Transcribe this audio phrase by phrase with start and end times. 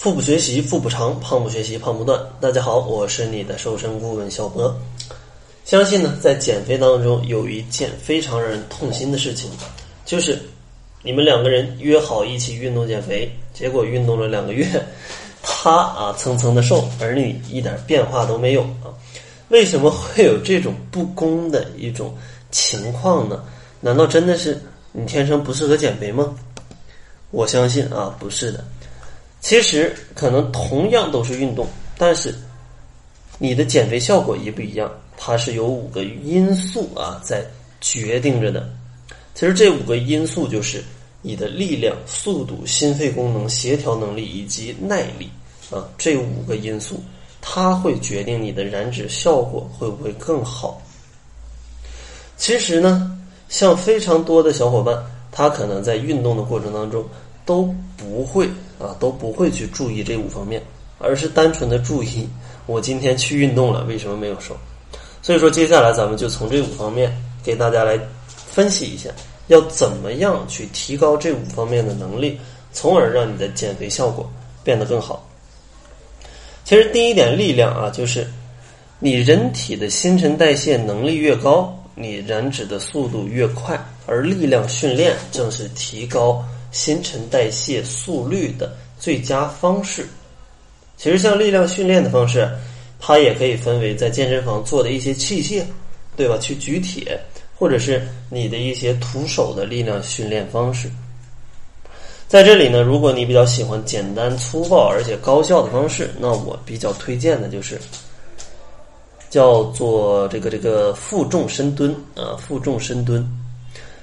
[0.00, 2.18] 腹部学习腹部长，胖不学习胖不断。
[2.40, 4.74] 大家好，我是你的瘦身顾问小博。
[5.66, 9.50] 相信呢，在减肥当中有一件非常让人痛心的事情，
[10.06, 10.40] 就是
[11.02, 14.66] 你们两个人约好一起运动减肥，结果运动了两个月，
[15.42, 18.88] 他啊蹭蹭的瘦，而你一点变化都没有啊。
[19.50, 22.16] 为什么会有这种不公的一种
[22.50, 23.44] 情况呢？
[23.82, 24.58] 难道真的是
[24.92, 26.34] 你天生不适合减肥吗？
[27.30, 28.64] 我相信啊，不是的。
[29.40, 32.34] 其实可能同样都是运动，但是
[33.38, 37.44] 你的减肥效果一不一样，它是有五个因素啊在
[37.80, 38.68] 决定着的。
[39.34, 40.84] 其实这五个因素就是
[41.22, 45.30] 你的力量、速度、心肺功能、协调能力以及耐力
[45.70, 47.02] 啊，这五个因素。
[47.42, 50.82] 它会决定你的燃脂效果会不会更好。
[52.36, 57.02] 其实呢，像非常多的小伙伴，他可能在运动的过程当中
[57.46, 58.46] 都不会
[58.80, 60.62] 啊，都不会去注意这五方面，
[60.98, 62.26] 而是单纯的注意
[62.66, 64.56] 我今天去运动了，为什么没有瘦？
[65.22, 67.14] 所以说，接下来咱们就从这五方面
[67.44, 67.98] 给大家来
[68.48, 69.10] 分析一下，
[69.48, 72.40] 要怎么样去提高这五方面的能力，
[72.72, 74.30] 从而让你的减肥效果
[74.64, 75.28] 变得更好。
[76.64, 78.26] 其实第一点力量啊，就是
[78.98, 90.06] 你人体的新陈代谢能力越高，你燃脂的速度越快，而力量训练正是提高新陈代谢速率的最佳方式。
[90.96, 92.48] 其实像力量训练的方式，
[92.98, 95.62] 它也可以分为在健身房做的一些器械，
[96.16, 96.36] 对吧？
[96.38, 97.18] 去举铁，
[97.56, 100.90] 或者是你的一些徒手的力量训练方式。
[102.28, 107.80] 在这里呢，如果你比较喜欢简单粗暴而且高效的方式，那我比较推荐的就是
[109.30, 113.26] 叫做这个这个负重深蹲啊，负重深蹲。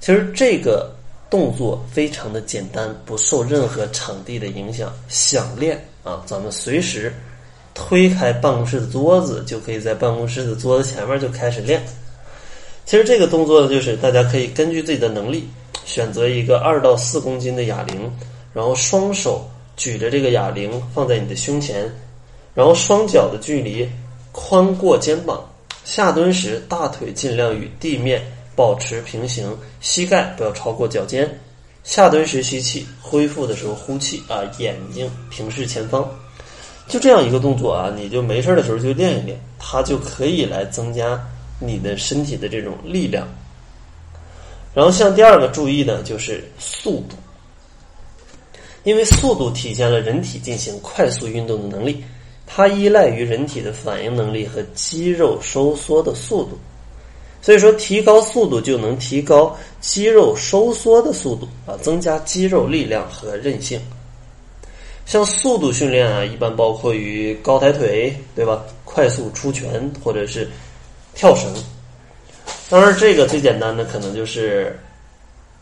[0.00, 0.94] 其实这个
[1.30, 7.14] 动作非常的简单，不受任何场地的影响，想练啊，咱们随时
[7.72, 11.80] 推开办公室的桌子，就可以在办公室的桌子前面就开始练。
[12.84, 15.48] 其实这个动作呢，就是大家可以根据自己的能力。
[15.86, 18.08] 选择一个二到四公斤的哑铃，
[18.52, 21.90] 然后双手举着这个哑铃放在你的胸前，
[22.54, 23.88] 然后双脚的距离
[24.30, 25.42] 宽过肩膀。
[25.82, 28.22] 下蹲时，大腿尽量与地面
[28.60, 31.26] 保持平行，膝盖不要超过脚尖。
[31.82, 36.06] 下蹲时吸气，恢复的时候呼气啊，眼睛平视前方。
[36.86, 41.18] 就这样一个动作啊，你就没事的时候就练一练，它就可以来增加
[41.58, 43.26] 你的身体的这种力量。
[44.74, 47.16] 然后，像第二个注意的就是速度，
[48.84, 52.04] 因为速度体现了人体进行快速运动的能力，
[52.46, 56.58] 它依赖于人体的反应能力和肌肉收缩的速度。
[57.42, 63.80] 所以说，提高速度就能提高肌肉收缩的速度啊，增加肌肉力量和韧性。
[65.06, 68.62] 像速度训练啊，一般包括于高抬腿，对吧？
[68.84, 70.48] 快速出拳或者是
[71.14, 71.52] 跳绳。
[72.68, 74.78] 当然，这个最简单的可能就是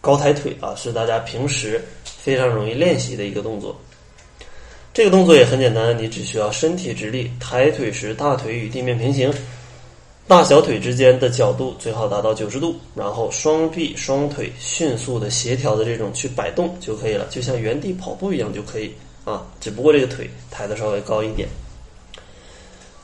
[0.00, 3.78] 高抬腿啊，是大家平时非常容易练习的一个动作。
[4.92, 9.32] 这个动作也很简单，你只需要身体直立，抬腿时大腿与地面平行，
[10.30, 19.44] 大小腿之间的角度最好达到九十度，然后双臂双腿迅速的协调的这种去摆动就可以了，就像原地跑步一样就可以啊。
[19.60, 21.48] 只不过这个腿抬的稍微高一点。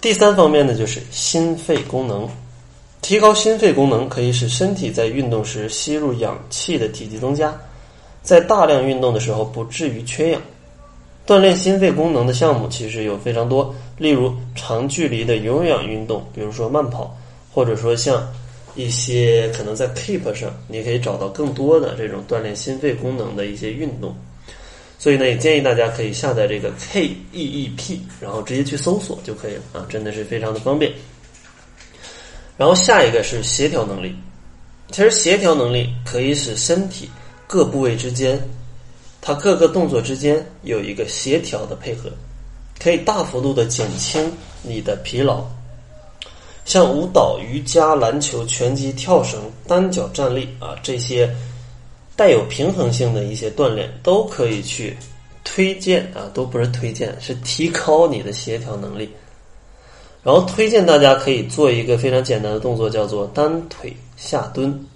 [0.00, 2.26] 第三方面呢，就是心肺功能。
[3.02, 7.54] 提高心肺功能可以使身体在运动时吸入氧气的体积增加，
[8.22, 10.40] 在大量运动的时候不至于缺氧。
[11.30, 17.16] 锻炼心肺功能的项目其实有非常多，例如长距离的有氧运动，比如说慢跑，
[17.52, 18.28] 或者说像
[18.74, 24.12] 一些可能在 Keep 上，你可以找到更多的这种锻炼心肺功能的一些运动。
[24.98, 30.90] 所以呢，也建议大家可以下载这个 Keep，然后直接去搜索就可以了啊，真的是非常的方便。
[32.56, 34.12] 然后下一个是协调能力，
[34.90, 37.08] 其实协调能力可以使身体
[37.46, 38.36] 各部位之间，
[39.20, 42.10] 它各个动作之间有一个协调的配合，
[42.78, 44.32] 可以大幅度的减轻
[44.62, 45.44] 你的疲劳。
[46.64, 51.28] 像舞蹈、瑜伽、篮球、拳击、跳绳、单脚站立啊这些
[52.14, 54.96] 带有平衡性的一些锻炼，都可以去
[55.42, 59.10] 推荐啊，都不是推荐，是提高你的协调能力。
[60.22, 64.86] 然后推荐大家可以做一个非常简单的动作，叫做单腿下蹲。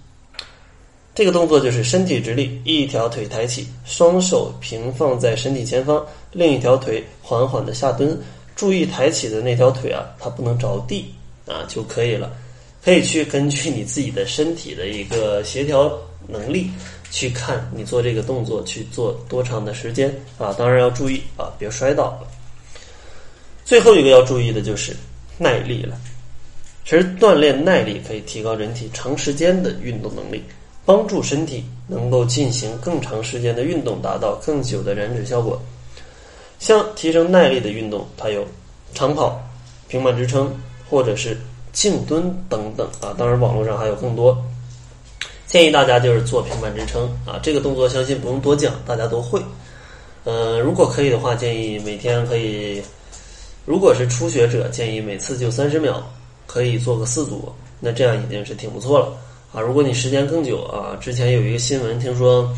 [1.14, 8.18] 这个动作就是身体直立，一条腿抬起，双手平放在身体前方，另一条腿缓缓的下蹲。
[8.56, 11.12] 注意抬起的那条腿啊，它不能着地
[11.46, 12.32] 啊就可以了。
[12.84, 15.96] 可以去根据你自己的身体的一个协调
[16.28, 16.68] 能力，
[17.10, 22.28] 去看你做这个动作去做多长的时间啊，当然要注意啊，别摔倒了。
[23.64, 24.94] 最后一个要注意的就是
[25.38, 25.96] 耐力了。
[26.84, 30.42] 其实锻炼耐力可以提高人体长时间的运动能力，
[30.84, 35.60] 帮助身体能够进行更长时间的运动，达到更久的燃脂效果。
[36.58, 38.46] 像提升耐力的运动，它有
[38.94, 39.40] 长跑、
[39.88, 40.54] 平板支撑
[40.88, 41.36] 或者是
[41.72, 43.14] 静蹲等等啊。
[43.18, 44.36] 当然，网络上还有更多。
[45.46, 49.42] 建议大家就是做平板支撑啊，这个动作相信不用多讲，大家都会。
[50.24, 52.82] 呃，如果可以的话，建议每天可以，
[53.64, 56.02] 如果是初学者，建议每次就三十秒。
[56.46, 57.50] 可以做个四组，
[57.80, 59.08] 那这样已经是挺不错了
[59.54, 59.60] 啊！
[59.60, 62.52] 如果你时间更久啊，之前有一个新闻，听说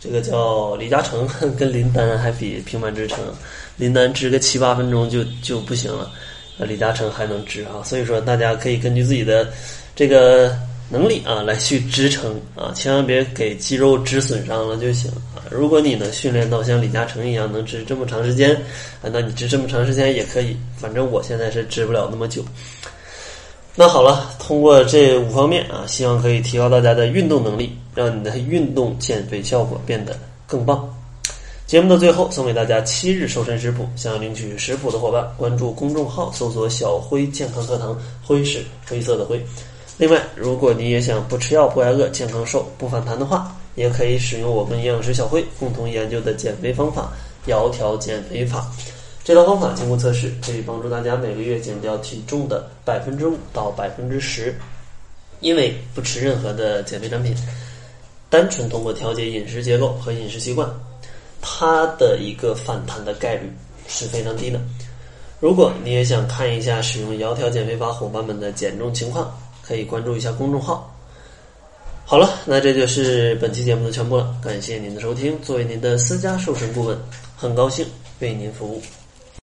[0.00, 3.18] 这个叫李嘉诚跟林丹还比平板支撑，
[3.76, 6.10] 林丹支个七八分钟就就不行了，
[6.58, 7.80] 啊，李嘉诚还能支啊！
[7.84, 9.48] 所以说大家可以根据自己的
[9.94, 10.58] 这个
[10.90, 15.38] 能力啊来去支撑啊，千万别给肌肉支损伤了就行啊！
[15.50, 18.52] 如果你能训练到像李嘉诚一样能支这么长时间
[19.02, 22.44] 啊，那你支这么长时间也可以，反正我现在是支不了那么久。
[23.76, 30.16] 那好了，通过这五方面啊，希望可以提高大家的运动能力，让你的运动减肥效果变得
[30.46, 30.88] 更棒。
[31.66, 39.44] 节目的最后送给大家七日瘦身食谱，想要领取食谱的伙伴，关注公众号搜索“小辉健康课堂”，辉是灰色的灰。
[39.98, 47.12] 另外，如果你也想不吃药不挨饿、健康瘦不反弹的话，也可以使用我们营养师小辉共同研究的减肥方法——
[47.44, 48.70] 窈窕减肥法。
[49.24, 54.54] 这套方法经过测试，可以帮助大家每个月减掉体重的百分之五到百分之十。
[55.40, 57.34] 因为不吃任何的减肥产品，
[58.30, 60.68] 单纯通过调节饮食结构和饮食习惯，
[61.40, 63.50] 它的一个反弹的概率
[63.88, 64.60] 是非常低的。
[65.40, 70.94] 如果你也想看一下使用窈窕减肥法伙伴们的减重情况，可以关注一下公众号。
[72.06, 74.34] 好了，那这就是本期节目的全部了。
[74.42, 76.98] 感谢您的收听，作为您的私家瘦身顾问，
[77.36, 77.86] 很高兴
[78.20, 78.80] 为您服务。